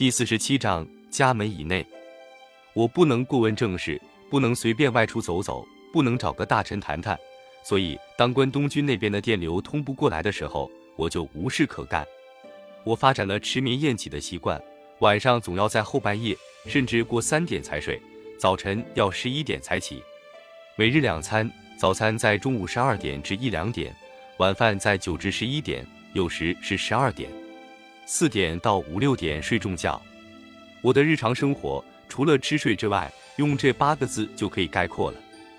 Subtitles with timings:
[0.00, 1.86] 第四十七章家门以内，
[2.72, 7.18] 我不能过问政事，不能随便外出走走，不能找个大臣谈谈。
[7.62, 12.02] 所以，当关东军那边的电流通不过来的时候，我就无事可干。
[12.82, 14.58] 我发展了迟眠厌起的习惯，
[15.00, 18.00] 晚上总要在后半夜，甚至过三点才睡，
[18.38, 20.02] 早晨要十一点才起。
[20.76, 23.94] 每日两餐，早餐在中午十二点至一两点，
[24.38, 27.30] 晚饭在九至十一点，有时是十二点。
[28.12, 30.02] 四点到五六点睡重觉。
[30.80, 35.16] 我的日常生活除了吃睡之外，用这八个字就可以概括了：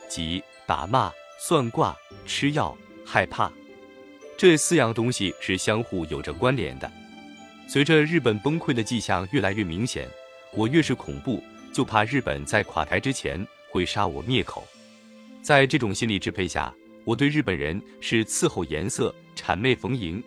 [0.09, 1.09] 即打骂、
[1.39, 1.95] 算卦、
[2.25, 3.49] 吃药、害怕。
[4.37, 6.91] 这四样东西是相互有着关联的。
[7.69, 10.09] 随着日本崩溃的迹象越来越明显，
[10.53, 14.67] 我越是恐怖，就怕日本在垮台之前会杀我灭口。
[15.41, 16.73] 在这种心理支配下，
[17.05, 20.21] 我对日本人是伺候颜色、谄媚逢迎；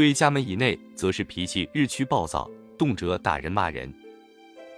[0.00, 3.92] 对家门以内，则是脾气日趋暴躁，动辄打人骂人。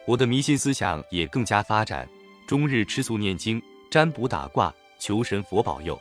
[0.04, 2.08] 我的迷信思想也更加发展，
[2.44, 5.97] 终日吃素念经、占卜打卦，求神佛保佑。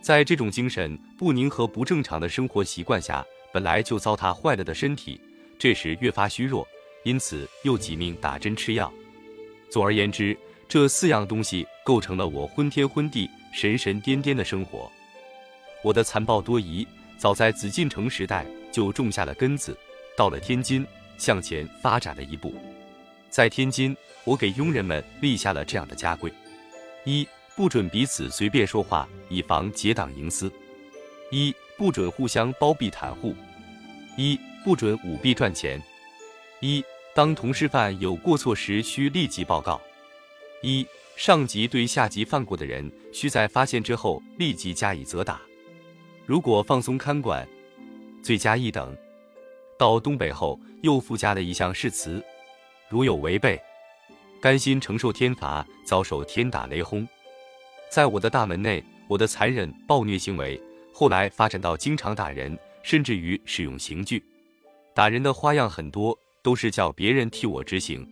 [0.00, 5.20] 在这种精神不宁和不正常的生活习惯下，本来就糟蹋坏了的身体，
[5.58, 6.66] 这时越发虚弱，
[7.04, 8.90] 因此又几命打针吃药。
[9.68, 10.34] 总而言之。
[10.66, 14.90] 这四样东西构成了我昏天昏地、神神颠颠的生活。
[15.82, 16.86] 我的残暴多疑，
[17.18, 19.76] 早在紫禁城时代就种下了根子，
[20.16, 20.86] 到了天津
[21.18, 22.54] 向前发展了一步。
[23.28, 26.32] 在天津，我给佣人们立下了这样的家规：
[27.04, 30.48] 一、不准彼此随便说话，以防结党营私；
[31.32, 33.34] 一、不准互相包庇袒护；
[34.16, 35.78] 一、不准舞弊赚钱；
[36.60, 36.82] 一、
[37.14, 39.80] 当同事犯有过错时，需立即报告。
[40.62, 45.40] 一上级对下级犯过的人，需在发现之后立即加以责打。
[46.28, 47.48] 如果放松看管，
[48.22, 48.94] 罪加一等。
[49.78, 52.22] 到东北后，又附加了一项誓词：
[52.90, 53.58] 如有违背，
[54.38, 57.08] 甘心承受天罚，遭受天打雷轰。
[57.88, 60.60] 在我的大门内，我的残忍暴虐行为
[60.92, 64.22] 后来发展到经常打人，甚至于使用刑具。
[64.94, 68.06] 打人的花样很多，都是叫别人替我执行。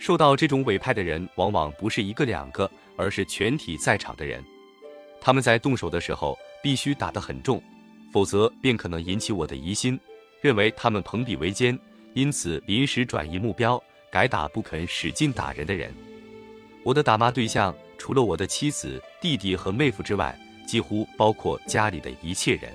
[0.00, 4.44] 受到这种委派的人，往往不是一个两个，而是全体在场的人。
[5.20, 7.62] 他们在动手的时候，必须打得很重，
[8.12, 9.96] 否则便可能引起我的疑心，
[10.40, 11.78] 认为他们朋比为奸，
[12.12, 15.94] 因此临时转移目标，改打不肯使劲打人的人。
[16.82, 22.72] 我的打骂对象，除了我的妻子、弟弟和妹夫之外，几乎包括家里的一切人。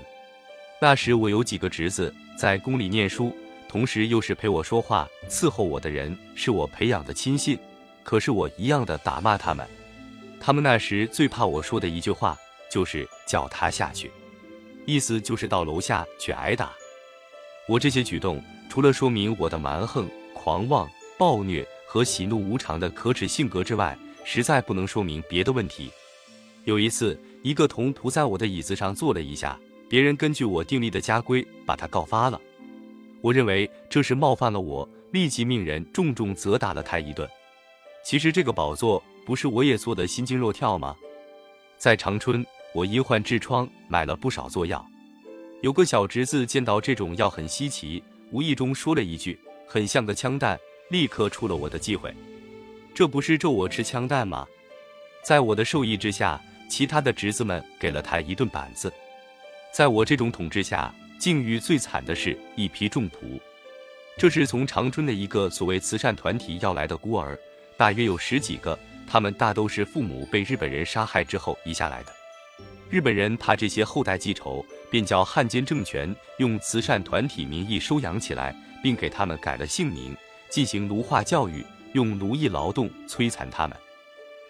[0.81, 3.35] 那时我有几个侄子在宫里念书。
[3.67, 7.59] 同时又是陪我说话、伺候我的人，是我培养的亲信，
[8.03, 9.67] 可是我一样的打骂他们。
[10.39, 12.37] 他们那时最怕我说的一句话，
[12.69, 14.11] 就是叫他下去，
[14.85, 16.73] 意思就是到楼下去挨打。
[17.65, 20.85] 我这些举动，除了说明我的蛮横、狂妄、
[21.17, 25.89] 暴虐和喜怒无常的可耻性格之外，实在不能说明别的问题。
[26.65, 32.37] 有一次，一个童仆在我的椅子上坐了一下，别人根据我订立的家规，把他告发了。
[33.21, 37.25] 我认为这是冒犯了我，立即命人重重责打了他一顿。
[38.03, 40.93] 其实这个宝座不是我也做的心惊肉跳吗？
[41.77, 44.85] 在长春，我因患痔疮买了不少做药。
[45.61, 50.59] 有个小侄子见到这种药很稀奇，无意中说了一句“很像个枪弹”，
[50.89, 52.13] 立刻出了我的忌讳。
[52.93, 54.47] 这不是咒我吃枪弹吗？
[55.23, 58.91] 在我的授意之下，其他的侄子们给了他一顿板子。
[59.73, 60.93] 在我这种统治下。
[61.21, 63.39] 境遇最惨的是一批重仆，
[64.17, 67.37] 这是从长春的一个所谓慈善团体要来的孤儿，
[67.77, 72.20] 大约有十几个，他们大都是父母被日本人杀害之后移下来的。
[72.91, 78.53] 日本人怕这些后代记仇，便叫汉奸政权用慈善团体名义收养起来，
[78.83, 80.13] 并给他们改了姓名，
[80.49, 81.63] 进行奴化教育，
[81.93, 83.77] 用奴役劳动摧残他们。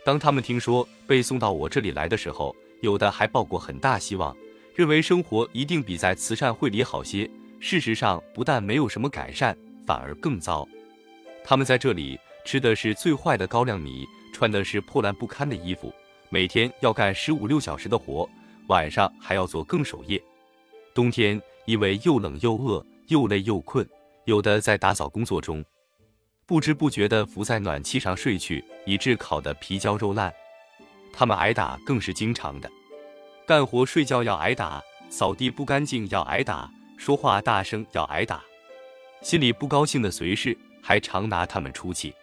[0.03, 4.35] 当他们听说被送到我这里来的时候，有的还抱过很大希望。
[4.74, 10.68] 认为生活一定比在慈善会里好些，事实上不但没有什么改善，反而更糟。
[11.44, 15.94] 他们在这里吃的是最坏的高粱米，穿的是破烂不堪的衣服，
[16.30, 18.27] 每天要干十五六小时的活，
[18.71, 20.21] 晚上还要做更守夜。
[20.94, 23.85] 冬天因为又冷又饿，又累又困，
[24.23, 25.63] 有的在打扫工作中，
[26.45, 30.33] 不知不觉地伏在暖气上睡去，以致烤得皮焦肉烂。
[31.12, 32.71] 他们挨打更是经常的。
[33.45, 38.41] 干活睡觉要挨打，扫地不干净要挨打，说话大声要挨打，
[39.21, 42.13] 心里不高兴的随侍还常拿他们出气。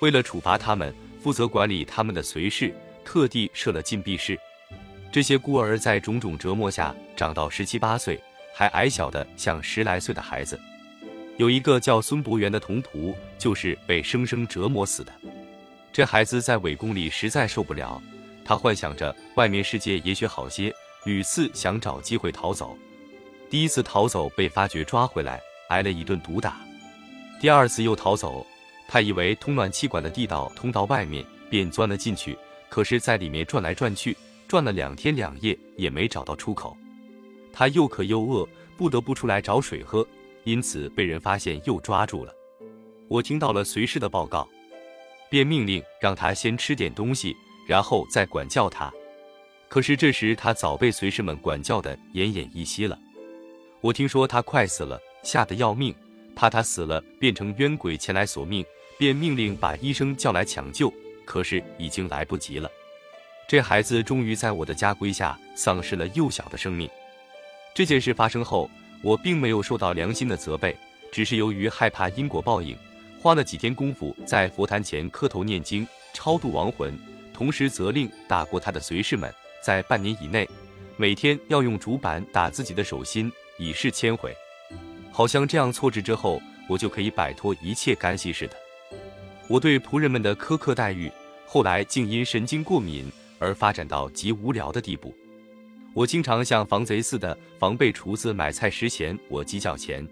[0.00, 2.74] 为了处罚他们，负责管理他们的随侍
[3.04, 4.36] 特地设了禁闭室。
[5.10, 8.20] 这些孤儿在种种折磨下长到十七八岁，
[8.54, 10.58] 还矮小的像十来岁的孩子。
[11.38, 15.12] 有一个叫孙伯元的童仆，就是被生生折磨死的。
[15.92, 18.00] 这孩子在伪宫里实在受不了，
[18.44, 20.74] 他幻想着外面世界也许好些，
[21.04, 22.76] 屡次想找机会逃走。
[23.48, 26.60] 第一次逃走被发觉抓回来，挨了一顿毒打。
[27.40, 28.46] 第二次又逃走，
[28.86, 32.36] 他以为通暖气管的地道通到外面，便钻了进去。
[32.68, 34.14] 可是，在里面转来转去，
[34.48, 36.76] 转了两天两夜也没找到出口。
[37.52, 40.06] 他又渴又饿，不得不出来找水喝，
[40.44, 42.34] 因此被人发现又抓住了。
[43.08, 44.48] 我听到了随侍的报告，
[45.30, 47.36] 便命令让他先吃点东西，
[47.66, 48.92] 然后再管教他。
[49.68, 52.98] 可是这时他早被随侍们管教的奄奄一息了。
[53.82, 55.94] 我听说他快死了，吓得要命，
[56.34, 58.64] 怕他死了变成冤鬼前来索命，
[58.98, 60.92] 便命令把医生叫来抢救。
[61.26, 62.70] 可是已经来不及了，
[63.48, 66.86] 这孩子终于在我的家规下丧失了幼小的生命。
[67.74, 70.76] 这件事发生后，我并没有受到良心的责备，
[71.10, 72.76] 只是由于害怕因果报应，
[73.18, 76.94] 花了几天功夫在佛坛前磕头念经，超度亡魂，
[77.32, 80.46] 同时责令打过他的随侍们，在半年以内，
[80.98, 84.36] 每天要用竹板打自己的手心，以示忏悔。
[85.10, 88.54] 好像这样错置之后，我就可以摆脱一切干系似的。
[89.48, 91.10] 我对仆人们的苛刻待遇，
[91.46, 95.14] 后来竟因神经过敏而发展到极无聊的地步。
[95.94, 100.06] 我经常像防贼似的防备厨子买菜时嫌我计较钱，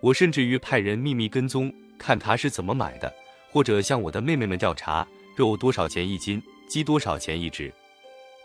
[0.00, 3.12] 我甚至于派人秘密跟踪，看他是怎么买的，
[3.50, 7.72] 或者向我的妹妹们调查肉多少钱一斤，鸡多少钱一只。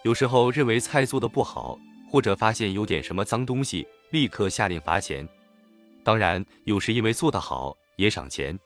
[0.03, 1.77] 有时候认为菜做的不好，
[2.09, 5.27] 或者发现有点什么脏东西，立刻下令罚钱。
[6.03, 8.57] 当然，有时因为做得好，也赏钱。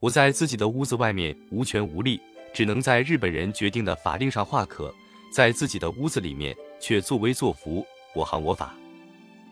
[0.00, 2.20] 我在自己的屋子外面无权无力，
[2.54, 4.94] 只能在日本人决定的法令上画可，
[5.32, 7.84] 在自己的屋子里面却作威作福，
[8.14, 8.72] 我行我法。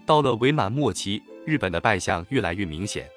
[0.06, 3.08] 到了伪满末期，日本的败相越来越明显。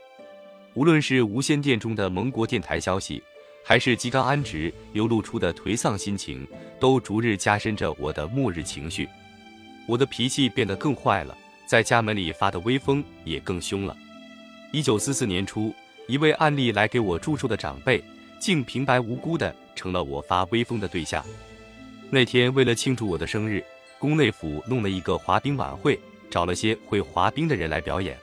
[0.74, 3.22] 无论是无线电中的盟国电台消息，
[3.64, 6.46] 还是吉冈安直流露出的颓丧心情，
[6.80, 9.08] 都逐日加深着我的末日情绪。
[9.88, 13.96] 我的脾气变得更坏了，在家门里发的威风也更凶了。
[14.72, 15.74] 一九四四年初。
[16.08, 18.00] 一位案例来给我祝寿的长辈，
[18.40, 21.24] 竟平白无故的成了我发威风的对象。
[22.10, 23.64] 那天为了庆祝我的生日，
[23.98, 26.00] 宫内府弄了一个滑冰晚会，
[26.30, 28.18] 找了些会滑冰的人来表演。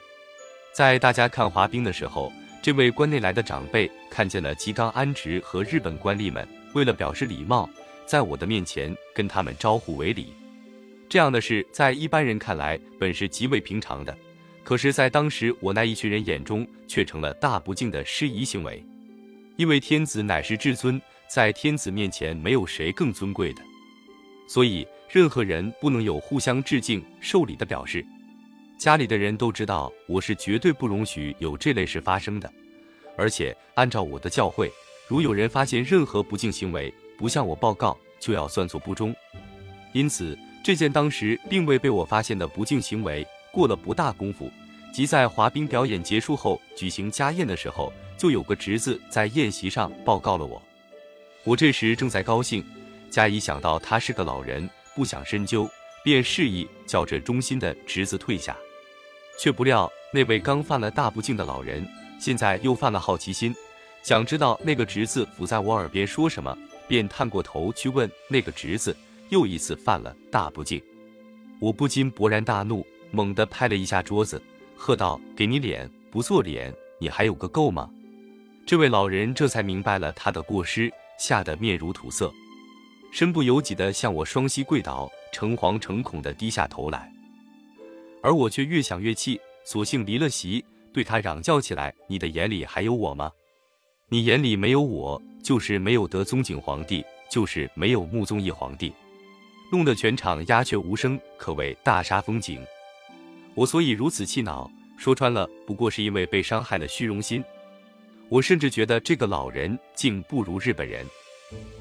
[0.71, 2.31] 在大家看滑冰的时候，
[2.61, 7.69] 这位关内来的长辈看见了吉冈安直和日本官吏们，为了表示礼貌，
[8.05, 10.33] 在我的面前跟他们招呼为礼。
[11.09, 14.17] 这样的事在一般人看来本是极为平常的。
[14.63, 18.83] 可是，在当时我那一群人眼中，却成了大不敬的失仪行为。
[19.55, 23.61] 因为天子乃是至尊，在天子面前没有谁更尊贵的，
[24.47, 28.05] 所以任何人不能有互相致敬、受礼的表示。
[28.79, 32.51] 家里的人都知道，我是绝对不容许有这类事发生的。
[33.15, 34.69] 而且，按照我的教诲，
[35.07, 39.15] 如有人发现任何不敬行为，不向我报告，就要算作不忠。
[39.93, 43.25] 因此，这件当时并未被我发现的不敬行为。
[43.51, 44.51] 过了不大功夫，
[44.91, 50.61] 即在滑冰表演结束后举行家宴的时候，就有个侄子在宴席上报告了我。
[51.43, 52.63] 我这时正在高兴，
[53.09, 55.69] 加以想到他是个老人，不想深究，
[56.05, 58.55] 便示意叫这忠心的侄子退下。
[59.37, 61.85] 却不料那位刚犯了大不敬的老人，
[62.17, 63.53] 现在又犯了好奇心，
[64.03, 66.57] 想知道那个侄子伏在我耳边说什么，
[66.87, 68.95] 便探过头去问那个侄子，
[69.27, 70.81] 又一次犯了大不敬。
[71.59, 72.87] 我不禁勃然大怒。
[73.11, 74.41] 猛地拍了一下桌子，
[74.77, 77.91] 喝道：“给你脸不做脸，你还有个够吗？”
[78.65, 82.31] 这位老人这才明白了他的过失，吓得面如土色，
[83.11, 87.11] 身不由己地向我双膝跪倒，诚惶诚恐地低下头来。
[88.21, 93.29] 而我却越想越气，索性离了席，对他嚷叫起来：“你的眼里还有我吗？
[94.07, 98.93] 你眼里没有我，就是没有德宗景皇帝，就是没有穆宗义皇帝。”
[99.73, 102.63] 弄得全场鸦雀无声，可谓大煞风景。
[103.55, 107.43] 我所以如此气恼，说穿了，不过是因为被伤害了虚荣心。
[108.33, 111.05] 我甚至觉得这个老人竟不如日本人，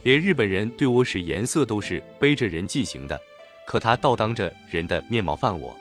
[0.02, 3.18] 连日本人对我使颜色都是背着人进行的，
[3.66, 5.74] 可他倒当着人的面貌犯我。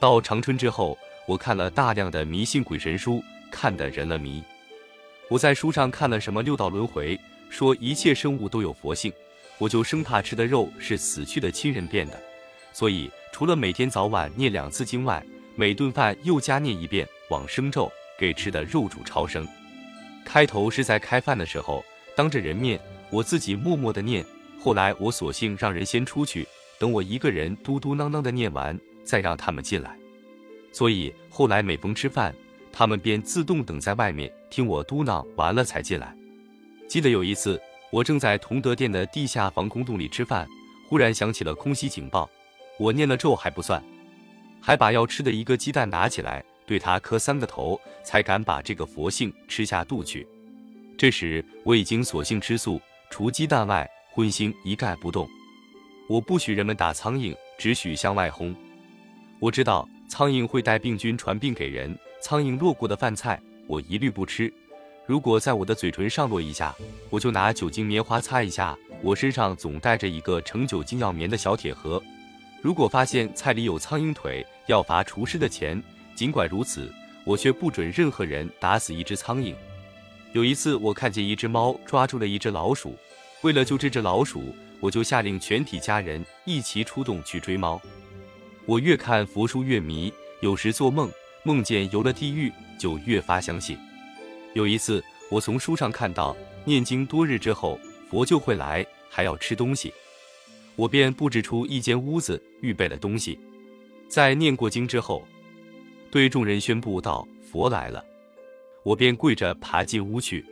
[0.00, 0.98] 到长春之后，
[1.28, 3.22] 我看了大量的迷信鬼神书，
[3.52, 4.42] 看得人了迷。
[5.28, 7.16] 我在书上看了什么六道轮回，
[7.48, 9.12] 说一切生物都有佛性，
[9.58, 12.20] 我就生怕吃的肉是死去的亲人变的，
[12.72, 13.08] 所以。
[13.32, 15.24] 除了每天早晚念两次经外，
[15.56, 19.44] 每顿饭又加念一遍往生咒，给吃的肉煮超生。
[20.24, 21.84] 开头是在开饭的时候，
[22.16, 24.24] 当着人面，我自己默默的念。
[24.58, 26.46] 后来我索性让人先出去，
[26.78, 29.96] 等我一个人嘟嘟囔囔的念完，再让他们进来。
[30.72, 32.34] 所以后来每逢吃饭，
[32.72, 36.16] 他们便自动等在外面，听我嘟囔完了才进来。
[36.88, 40.48] 记得有一次，我正在同德店的地下防空洞里吃饭，
[40.88, 42.28] 忽然响起了空袭警报。
[42.78, 43.82] 我念了咒还不算，
[44.60, 50.26] 还把要吃的一个鸡蛋拿起来，对他磕三个头，才敢把这个佛性吃下肚去。
[50.96, 52.80] 这时我已经索性吃素，
[53.10, 55.28] 除鸡蛋外，荤腥一概不动。
[56.08, 58.54] 我不许人们打苍蝇，只许向外轰。
[59.40, 61.96] 我知道苍蝇会带病菌传病给人。
[62.20, 64.50] 苍蝇落过的饭菜，我一律不吃。
[65.06, 66.74] 如果在我的嘴唇上落一下，
[67.10, 68.74] 我就拿酒精棉花擦一下。
[69.02, 72.02] 我身上总带着一个盛酒精药棉的小铁盒。
[72.62, 75.82] 如果发现菜里有苍蝇腿，要罚厨师的钱。
[76.14, 76.92] 尽管如此，
[77.24, 79.54] 我却不准任何人打死一只苍蝇。
[80.32, 82.96] 有一次，我看见一只猫抓住了一只老鼠，
[83.42, 87.80] 为了救这只老鼠，我就下令全体家人一齐出动去追猫。
[88.66, 91.10] 我越看佛书越迷，有时做梦。
[91.46, 93.76] 梦见游了地狱，就越发相信。
[94.54, 97.78] 有一次，我从书上看到，念经多日之后，
[98.08, 99.92] 佛就会来，还要吃东西。
[100.74, 103.38] 我便布置出一间屋子，预备了东西。
[104.08, 105.22] 在念过经之后，
[106.14, 108.04] 对众人宣布道：“佛来了。”
[108.84, 110.46] 我便跪着爬进屋去。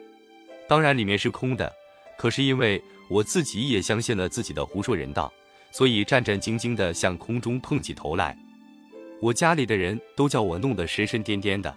[0.66, 1.72] 当然，里面是空的。
[2.18, 5.32] 可是因为我自己也相信了自己的胡说人道，
[5.70, 8.36] 所以战战兢兢地向空中碰起头来。
[9.20, 11.72] 我家里的人都叫我弄得神神颠颠的，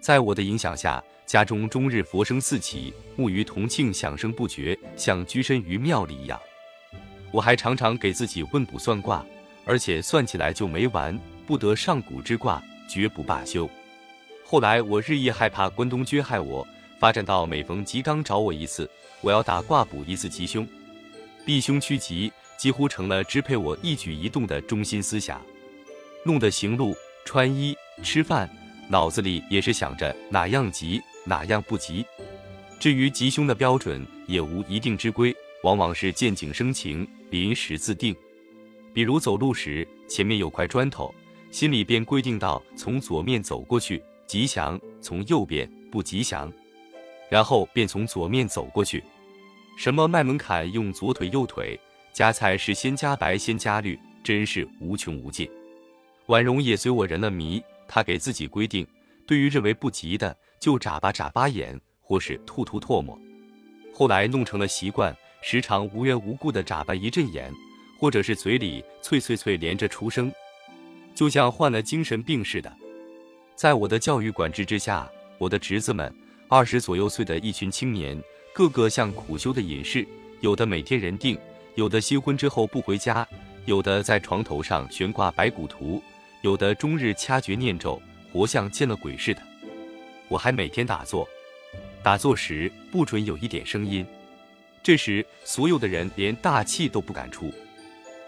[0.00, 6.40] 在我的影响下，家中终日佛声四起，木鱼铜磬响声不绝，像居身于庙里一样。
[7.30, 9.22] 我还常常给自己问卜算卦，
[9.66, 13.66] 而且算起来就没完，不得上古之卦，绝不罢休。
[14.44, 16.66] 后来我日益害怕关东军害我，
[16.98, 18.88] 发展到每逢吉刚找我一次，
[19.22, 20.68] 我要打卦卜一次吉凶，
[21.46, 25.40] 避凶趋吉，几乎成了支配我一举一动的中心思想。
[26.22, 26.94] 弄得行路、
[27.24, 28.46] 穿衣、吃饭，
[28.88, 32.04] 脑子里也是想着哪样吉，哪样不吉。
[32.78, 38.14] 至于吉凶的标准，也无一定之规，往往是见景生情，临时自定。
[38.92, 41.14] 比如走路时，前面有块砖头，
[41.52, 46.50] 心里便规定到从左面走过去吉祥，从右边不吉祥，
[47.28, 49.04] 然后便从左面走过去。
[49.76, 51.78] 什么卖门槛用左腿右腿，
[52.10, 55.46] 夹菜是先加白先加绿，真是无穷无尽。
[56.26, 58.86] 婉容也随我人了迷，他给自己规定，
[59.26, 63.18] 对于认为不吉的，就眨巴眨巴眼，或是吐吐唾沫。
[63.92, 67.52] 后来弄成了习惯，时常无缘无故的眨巴一阵眼，
[67.98, 70.32] 或者是嘴里啐啐啐连着出声，
[71.14, 72.72] 就像患了精神病似的。
[73.54, 76.12] 在我的教育管制之下，我的侄子们，
[76.48, 78.20] 二十左右岁的一群青年，
[78.52, 80.06] 个个像苦修的隐士，
[80.40, 81.38] 有的每天人定，
[81.74, 83.26] 有的新婚之后不回家，
[83.66, 86.02] 有的在床头上悬挂白骨图。
[86.42, 88.02] 有的终日掐诀念咒，
[88.32, 89.40] 活像见了鬼似的。
[90.26, 91.28] 我还每天打坐，
[92.02, 94.04] 打坐时不准有一点声音。
[94.82, 97.52] 这时所有的人连大气都不敢出。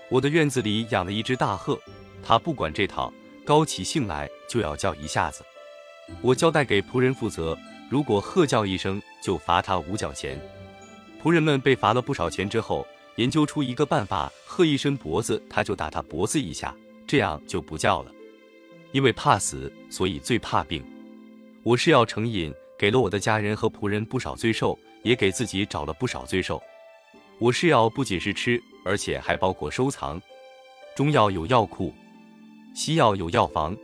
[0.08, 1.76] 我的院子里养了一只大鹤，
[2.24, 3.12] 他不管这套，
[3.44, 5.44] 高起兴来就要叫一下子。
[6.22, 7.56] 我交代给仆人负责，
[7.90, 10.40] 如果喝叫一声，就罚他五角钱。
[11.22, 16.74] 仆人们被罚了不少钱之后，研究出一个办法：喝一伸脖子，他就打他脖子一下。
[17.06, 18.10] 这样就不叫了，
[18.92, 20.82] 因为怕死，所以最怕病。
[21.62, 26.62] 我是要成瘾，给了我的家人和仆人不少罪受，也给自己找了不少罪受。
[27.38, 30.20] 我是要不仅是吃，而且还包括收藏。
[30.96, 31.92] 中药有药库，
[32.74, 33.74] 西药有药房。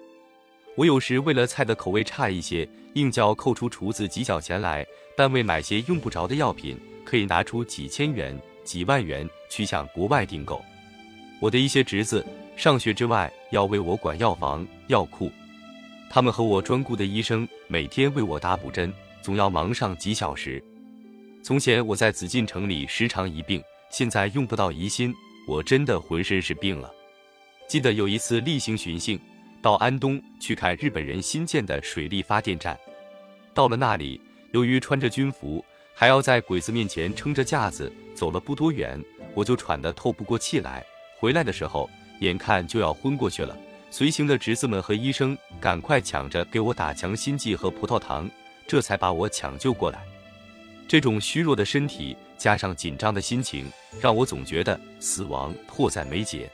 [0.77, 10.61] 我有时为了菜的口味差一些，硬叫扣除厨子几角钱来，但为买些用不着的药品，可以拿出几千元、几万元去向国外订购。
[11.41, 12.25] 我的一些侄子。
[12.57, 15.33] 上学之外，要为我管药房、药库。
[16.11, 18.93] 他们和我专雇的医生每天为我打补针，
[19.23, 20.63] 总要忙上几小时。
[21.43, 25.15] 从前我在紫禁城里时常一病，现在用不到疑心，
[25.49, 26.93] 我真的浑身是病了。
[27.71, 29.17] 记得有一次例行巡幸，
[29.63, 32.77] 到安东去看日本人新建的水利发电站。
[33.55, 39.01] 到了那里，由于穿着军服，还要在鬼子面前撑着架子，走了不多远，
[39.35, 40.85] 我就喘得透不过气来。
[41.21, 41.89] 回来的时候。
[42.19, 43.57] 眼看就要昏过去了，
[43.91, 48.29] 随行的侄子们和医生赶快抢着给我打强心剂和葡萄糖，
[48.67, 50.05] 这才把我抢救过来。
[50.87, 53.65] 这种虚弱的身体加上紧张的心情，
[54.03, 56.51] 让我总觉得死亡迫在眉睫。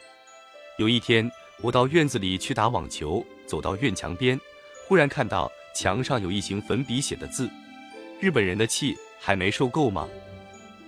[0.78, 1.30] 有一天，
[1.62, 4.38] 我到院子里去打网球，走到院墙边，
[4.86, 7.48] 忽然看到墙上有一行粉笔写的字
[8.20, 10.06] ：“日本人的气还没受够吗？”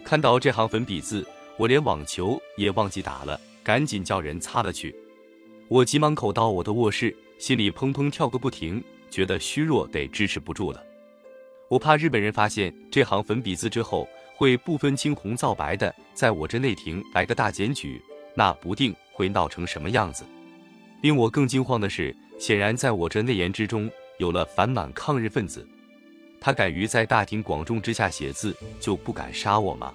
[0.04, 1.26] 看到这行粉笔字，
[1.56, 3.40] 我连网球也忘记打了。
[3.64, 4.94] 赶紧叫人擦了去。
[5.68, 8.82] 我急忙口到我的卧室，心里砰砰跳个不停。
[9.10, 10.82] 觉得虚弱，得支持不住了。
[11.68, 18.00] 我怕日本人发现这行粉笔字之后，会不分青红皂白的在我这内廷来个大检举，
[18.34, 20.24] 那不定会闹成什么样子。
[21.02, 25.66] 令我更惊慌的是，显然在我这内言之中有了反满抗日分子。
[26.40, 29.92] 他敢于在大庭广众之下写字，就不敢杀我吗？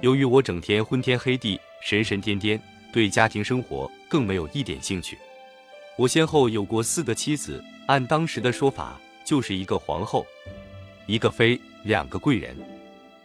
[0.00, 2.58] 由于我整天昏天黑地、神神颠颠，
[2.90, 5.18] 对家庭生活更没有一点兴趣。
[5.98, 10.26] 我先后有过四个妻子，按当时的说法，就是一个皇后，
[11.06, 12.56] 一个妃，两个贵人。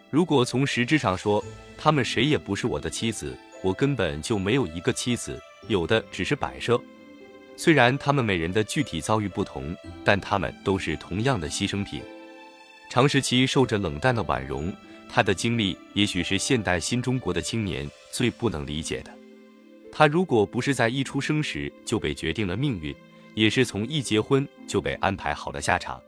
[0.09, 1.41] 如果从实质上说，
[1.77, 6.79] 他们谁也不是我的妻子，我根本就没有一个妻子，有的只是摆设。
[7.57, 11.99] 虽然他们每人的具体遭遇不同，但他们都是同样的牺牲品。
[12.91, 14.71] 长时期受着冷淡的婉容。
[15.09, 19.11] 他的经历也许是现代新中国的青年最不能理解的。
[19.91, 22.93] 他如果不是在一出生时就被决定了命运，
[23.33, 25.99] 也是从一结婚就被安排好了下场。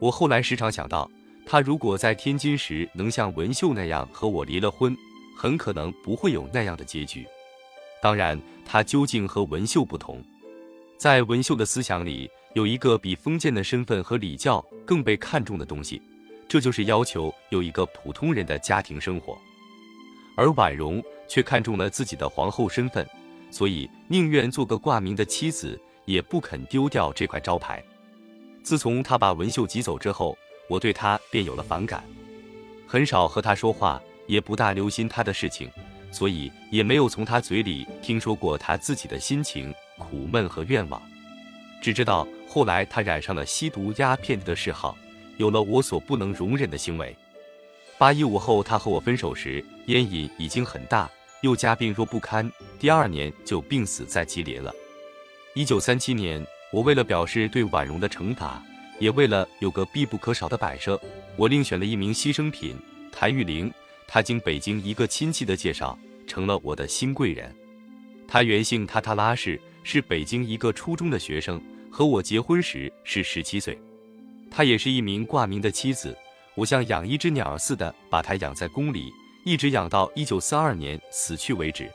[0.00, 1.10] 我后来时常想到，
[1.46, 4.94] 他如果在天津时能像文秀那样和我离了婚，
[5.36, 7.26] 很可能不会有那样的结局。
[8.02, 10.22] 当然，他究竟和文秀不同，
[10.98, 16.00] 在文秀的思想里，有一个比封建的身份和礼教更被看重的东西。
[16.46, 19.36] 这就是要求有一个普通人的家庭生活，
[20.36, 23.08] 而婉容却看中了自己的皇后身份，
[23.50, 27.82] 所以宁愿做个挂名的妻子，也不肯丢掉这块招牌。
[28.62, 30.36] 自从他把文秀挤走之后，
[30.68, 32.04] 我对他便有了反感，
[32.86, 35.70] 很少和他说话，也不大留心他的事情，
[36.10, 41.02] 所以也没有从他嘴里听说过他自己的心情、苦闷和愿望，
[41.80, 44.96] 只知道后来他染上了吸毒鸦片的嗜好。
[45.36, 47.16] 有了我所不能容忍的行为。
[47.98, 51.10] 八一五后，他和我分手时，烟瘾已经很大，
[51.42, 54.72] 又加病弱不堪，第二年就病死在吉林了。
[55.54, 58.62] 一九三七年，我为了表示对婉容的惩罚，
[59.00, 61.00] 也为了有个必不可少的摆设，
[61.36, 62.76] 我另选了一名牺牲品
[63.10, 63.72] 谭玉玲。
[64.06, 67.54] 他经北京一个亲戚的介绍，成了我的新贵人。
[68.26, 73.78] 他原姓塔塔拉氏，是北京一个初中的学生，和我结婚时是十七岁。
[74.50, 76.16] 他也是一名挂名的妻子，
[76.54, 79.12] 我像养一只鸟似的把他养在宫里，
[79.44, 81.90] 一直养到一九四二年死去为止。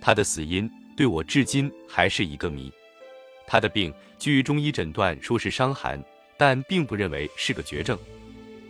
[0.00, 2.72] 他的死因对我至今还是一个谜。
[3.46, 6.02] 他的病据中医诊断说是伤寒，
[6.36, 7.98] 但并不认为是个绝症。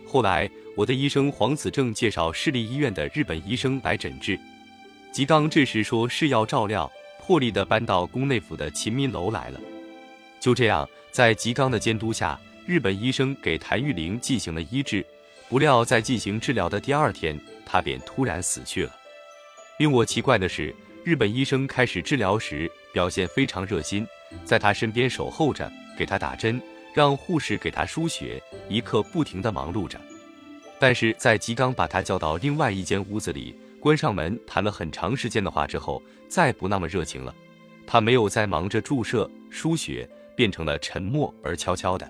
[0.07, 4.39] 后来我的医生黄子正介绍市立医院的日本医生来诊治，
[5.11, 6.89] 吉刚这时说是要照料，
[7.21, 9.59] 破例的搬到宫内府的秦民楼来了。
[10.39, 12.39] 就这样，在吉刚的监督下。
[12.65, 15.05] 日本医生给谭玉玲进行了医治，
[15.49, 18.95] 不料在进行治疗的第二天，她便突然死去了。
[19.79, 24.07] 令我奇怪的是，日本医生开始治疗时表现非常热心，
[24.45, 26.61] 在他身边守候着，给他打针，
[26.93, 29.99] 让护士给他输血，一刻不停的忙碌着。
[30.79, 37.35] 但是在吉刚把他叫到另外一间屋子里，关上门谈了很长时间的话之后，再不那么热情了。
[37.85, 42.09] 他没有再忙着注射输血，变成了沉默而悄悄的。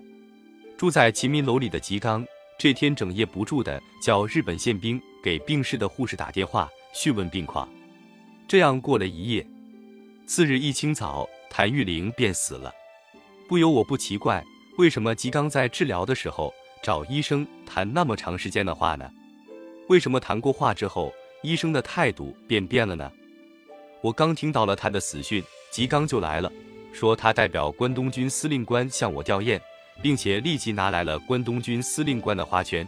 [0.77, 2.25] 住在秦民楼里的吉刚，
[2.57, 7.67] 这天整夜不住的叫日本宪兵给病逝的护士打电话询问病况。
[8.47, 9.45] 这样过了一夜，
[10.25, 12.71] 次日一清早，谭玉玲便死了。
[13.47, 14.43] 不由我不奇怪，
[14.77, 19.09] 为什么吉刚在治疗的时候找医生谈那么长时间的话呢？
[19.87, 21.13] 为什么谈过话之后，
[21.43, 23.11] 医生的态度便变了呢？
[24.01, 26.51] 我刚听到了他的死讯，吉刚就来了，
[26.93, 29.59] 说他代表关东军司令官向我吊唁。
[30.01, 32.87] 并且立即拿来了关东军司令官的花圈，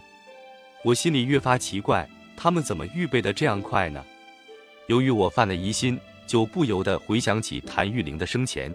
[0.82, 4.02] 我心里越发奇怪，他们怎么预备的这样快呢？
[4.86, 8.74] 由于我犯了疑心，就不由得回想起谭玉玲的生前，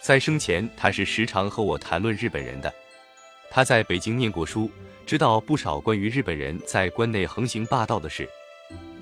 [0.00, 2.72] 在生前他是时常和我谈论日本人的。
[3.50, 4.70] 他在北京念过书，
[5.06, 8.28] 知道不少关于日本人在关内横行霸道的事。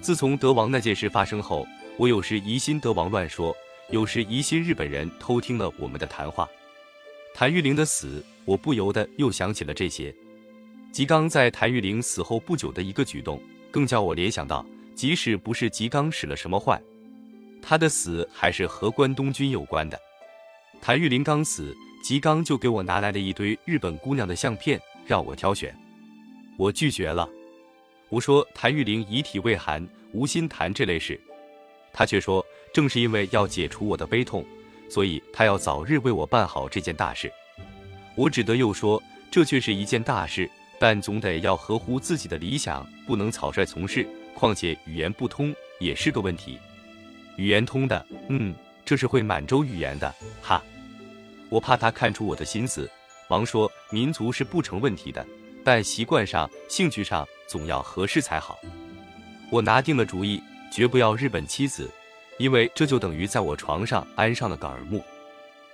[0.00, 3.56] 自从德王那件事发生后，我有时疑心德王乱说，
[3.90, 6.48] 有时疑心日本人偷听了我们的谈话。
[7.34, 8.24] 谭玉玲的死。
[8.46, 10.14] 我不由得又想起了这些。
[10.92, 14.62] 吉刚在谭玉玲死后不久的一个举动，更叫我联想到，
[14.94, 16.78] 即使不是吉刚使了什么坏，
[17.62, 19.98] 他的死还是和关东军有关的。
[20.82, 25.74] 谭玉玲刚死，吉刚就给我拿来了一堆日本姑娘的相片，让我挑选。
[26.58, 27.26] 我拒绝了，
[28.10, 31.18] 我说谭玉玲遗体未寒，无心谈这类事。
[31.94, 34.44] 他却说，正是因为要解除我的悲痛，
[34.86, 37.32] 所以他要早日为我办好这件大事。
[38.14, 40.46] 我只得又说，这却是一件大事，
[40.78, 44.06] 但总得要合乎自己的理想，不能草率从事。
[44.34, 46.58] 况且语言不通也是个问题。
[47.38, 50.62] 语言通的，嗯，这是会满洲语言的，哈。
[51.54, 52.90] 我怕他看出我的心思，
[53.28, 55.24] 王说：“民族是不成问题的，
[55.62, 58.58] 但习惯上、兴趣上总要合适才好。”
[59.50, 61.88] 我拿定了主意，绝不要日本妻子，
[62.38, 65.00] 因为这就等于在我床上安上了个耳目。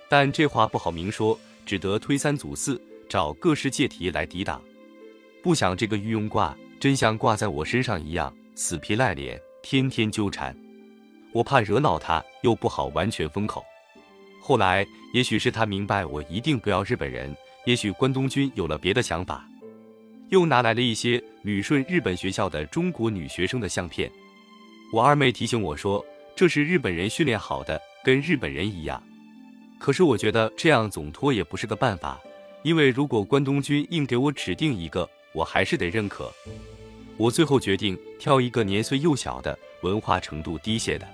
[0.07, 4.61] 但这话不好明说，只得推三阻四，找各式借题来抵挡。
[5.41, 10.55] 不想这个御用挂真像挂在我身上一样，死皮赖脸，天天纠缠。
[11.33, 13.65] 我怕惹恼他，又不好完全封口。
[14.41, 17.33] 后来，也许是他明白我一定不要日本人，
[17.65, 19.47] 也许关东军有了别的想法。
[20.29, 24.11] 又拿来了一些旅顺日本学校的中国女学生的相片。
[24.91, 26.03] 我二妹提醒我说，
[26.35, 29.01] 这是日本人训练好的，跟日本人一样。
[29.77, 32.19] 可是我觉得这样总拖也不是个办法，
[32.63, 36.31] 因为如果关东军硬给我指定一个，我还是得认可。
[37.17, 41.07] 我最后决定挑一个年岁幼小的、文化程度低些的。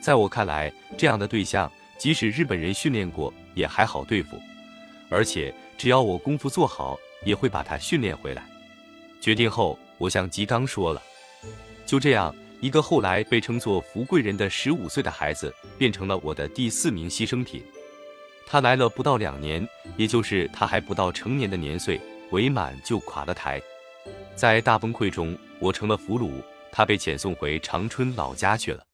[0.00, 4.40] 在我看来，这样的对象即使日本人训练过，也还好对付，
[5.08, 6.98] 而且只要我功夫做好。
[7.24, 8.44] 也会把他训练回来。
[9.18, 11.02] 决定后，我向吉刚说了。
[11.86, 17.64] 就这样，一个后来被称作福贵人的十五岁的孩子，变成了我的第四名牺牲品。
[18.46, 21.98] 他来了不到两年，也就是他还不到成年的年岁，
[22.30, 23.58] 伪满就垮了台。
[24.34, 26.30] 在大崩溃中，我成了俘虏，
[26.70, 28.84] 他被遣送回长春老家去了。